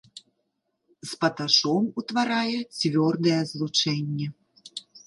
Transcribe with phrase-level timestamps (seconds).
[1.09, 4.27] З паташом утварае цвёрдае злучэнне.